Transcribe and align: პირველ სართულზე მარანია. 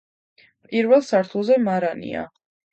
პირველ 0.69 1.05
სართულზე 1.11 1.61
მარანია. 1.69 2.27